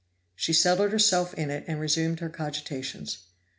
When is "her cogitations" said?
2.21-3.19